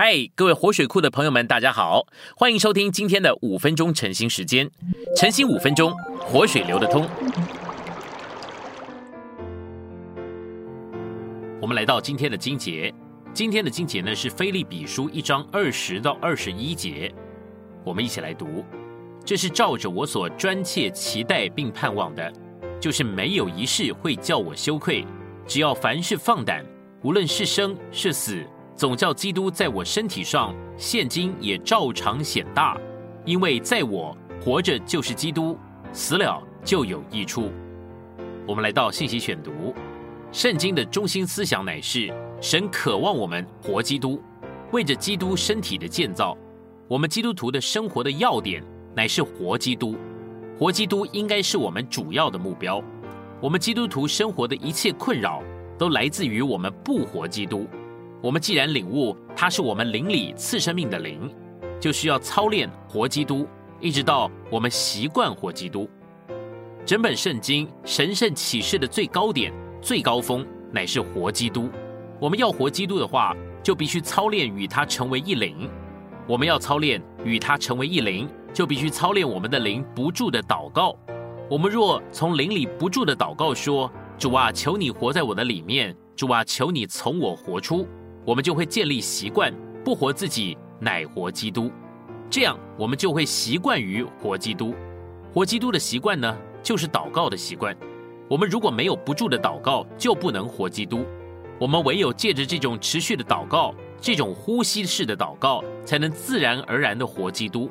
[0.00, 2.06] 嗨，各位活水库的朋友们，大家好，
[2.36, 4.70] 欢迎收听今天的五分钟晨兴时间。
[5.16, 7.04] 晨兴五分钟，活水流得通。
[11.60, 12.94] 我们来到今天的经节，
[13.34, 17.12] 今天的经节呢是菲利比书一章二十到二十一节，
[17.82, 18.64] 我们一起来读。
[19.24, 22.32] 这是照着我所专切期待并盼望的，
[22.78, 25.04] 就是没有一事会叫我羞愧，
[25.44, 26.64] 只要凡事放胆，
[27.02, 28.46] 无论是生是死。
[28.78, 32.78] 总叫基督在我身体上，现今也照常显大，
[33.24, 35.58] 因为在我活着就是基督，
[35.92, 37.50] 死了就有益处。
[38.46, 39.74] 我们来到信息选读，
[40.30, 42.08] 圣经的中心思想乃是
[42.40, 44.22] 神渴望我们活基督，
[44.70, 46.38] 为着基督身体的建造。
[46.86, 48.62] 我们基督徒的生活的要点
[48.94, 49.96] 乃是活基督，
[50.56, 52.80] 活基督应该是我们主要的目标。
[53.40, 55.42] 我们基督徒生活的一切困扰，
[55.76, 57.66] 都来自于我们不活基督。
[58.20, 61.30] 我们既然领悟它是我们灵里赐生命的灵，
[61.78, 63.46] 就需要操练活基督，
[63.80, 65.88] 一直到我们习惯活基督。
[66.84, 71.70] 整本圣经神圣启示的最高点、最高峰乃是活基督。
[72.18, 75.70] 我们要活基督的话，就必须操练与他成为一灵。
[76.26, 80.96] 我们要操练与他成为一灵，就必须操练我们的灵不住的祷告。
[81.48, 87.86] 我们若从灵里不住的祷告说：“主啊，求你活在我的里面；主啊，求你从我活出。”
[88.28, 89.50] 我们就会建立习惯，
[89.82, 91.72] 不活自己，乃活基督。
[92.28, 94.74] 这样，我们就会习惯于活基督。
[95.32, 97.74] 活基督的习惯呢，就是祷告的习惯。
[98.28, 101.06] 我们如果没有不住的祷告，就不能活基督。
[101.58, 107.70] 我们唯有借着这种持续的祷告，这种呼吸式的祷告，才能自然而然的活基督。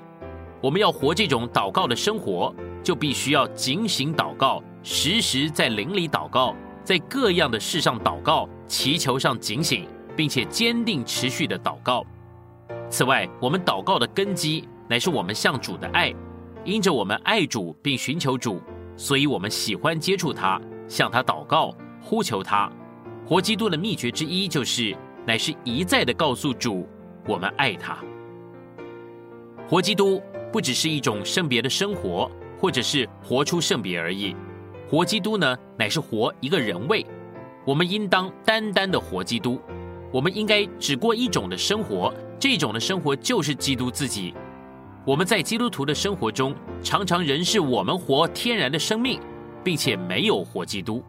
[0.59, 9.87] 我们要活这种祷告的生活，就必须要警醒祷告，时时在灵里祷告，在各样的事上祷告，祈求上警醒。
[10.17, 12.03] 并且坚定持续的祷告。
[12.89, 16.13] 此外，我们祷告的根基乃是我们向主的爱，
[16.65, 18.59] 因着我们爱主并寻求主，
[18.97, 22.69] 所以我们喜欢接触他，向他祷告，呼求他。
[23.25, 26.87] 活基督的秘诀之一就是，乃是一再的告诉主，
[27.27, 27.97] 我们爱他。
[29.67, 30.21] 活基督
[30.51, 34.35] 不只是一种圣别的生活，或者是活出圣别而已。
[34.89, 37.05] 活基督呢，乃是活一个人位。
[37.65, 39.59] 我们应当单单的活基督。
[40.11, 44.33] 我们应该只过一种的生活，这种的生活就是基督自己。
[45.05, 46.53] 我们在基督徒的生活中，
[46.83, 49.19] 常常仍是我们活天然的生命，
[49.63, 51.03] 并且没有活基督。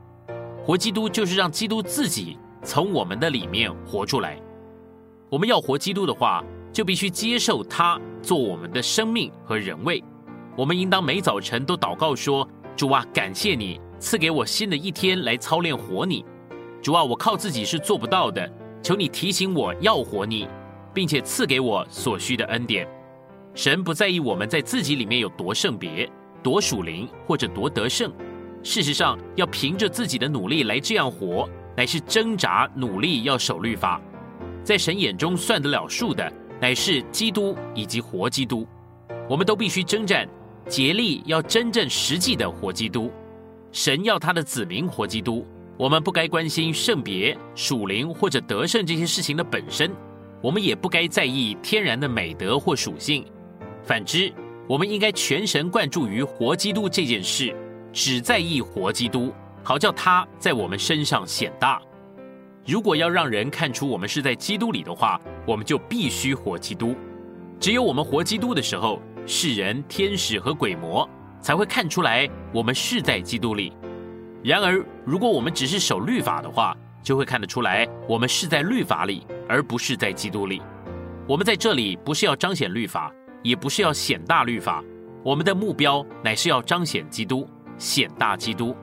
[0.64, 4.40] 活基督就是让基督自己从我们的里面活出来。
[5.30, 10.02] 我们要活基督的话，就必须接受他做我们的生命和人位。
[10.56, 16.24] 我们应当每早晨都祷告说：“主啊，感谢你赐给我新的一天来操练活你。
[16.82, 18.48] 主啊，我靠自己是做不到的。”
[18.88, 20.48] 求你提醒我要活你，
[20.94, 22.88] 并且赐给我所需的恩典。
[23.54, 26.10] 神不在意我们在自己里面有多圣别、
[26.42, 28.10] 多属灵或者多得胜。
[28.62, 31.46] 事实上，要凭着自己的努力来这样活，
[31.76, 34.00] 乃是挣扎努力要守律法。
[34.64, 38.66] 在神眼中算得了数的，乃是基督以及活基督。
[39.28, 40.26] 我们都必须征战，
[40.66, 43.12] 竭力要真正实际的活基督。
[43.70, 45.46] 神要他的子民活基督。
[45.78, 49.92] 我们不该关心圣别、属灵或者得胜这些事情的本身，
[50.42, 53.24] 我们也不该在意天然的美德或属性。
[53.84, 54.32] 反之，
[54.68, 57.54] 我们应该全神贯注于活基督这件事，
[57.92, 61.80] 只在意活基督，好叫他在我们身上显大。
[62.66, 66.96] 如果要让人看出我们是在基督里的话，我们就必须活基督。
[67.60, 71.08] 只有我们活基督的时候，世人、天使和鬼魔
[71.40, 73.72] 才会看出来我们是在基督里。
[74.42, 80.62] 然而，如果我们只是守律法的话，就会看得出来，我们是在律法里，而不是在基督里。
[81.26, 83.12] 我们在这里不是要彰显律法，
[83.42, 84.82] 也不是要显大律法，
[85.24, 87.48] 我们的目标乃是要彰显基督，
[87.78, 88.76] 显大基督。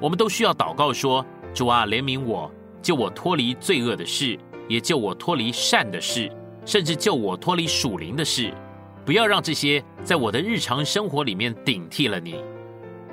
[0.00, 6.30] 我们都需要祷告说：“主啊，怜悯我，救我脱离罪恶的事，也救我脱离善的事，
[6.64, 8.52] 甚至救我脱离属灵的事。
[9.04, 12.36] 不要让这些在我的日常生活里面顶替了你。”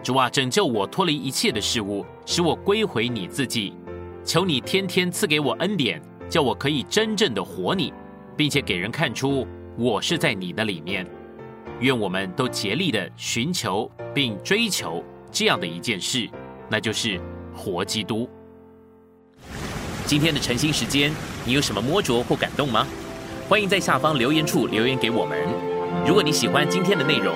[0.01, 3.73] 主啊，拯救我脱离一切的事物，使我归回你自己。
[4.23, 7.93] 求你天天赐给我恩典，叫我可以真正的活你，
[8.37, 9.45] 并且给人看出
[9.77, 11.05] 我是在你的里面。
[11.81, 16.29] 愿我们都竭力的寻求并追求这样的一件事，
[16.69, 17.19] 那就是
[17.53, 18.29] 活基督。
[20.05, 21.11] 今天的晨兴时间，
[21.45, 22.87] 你有什么摸着或感动吗？
[23.47, 25.37] 欢迎在下方留言处留言给我们。
[26.07, 27.35] 如果你喜欢今天的内容，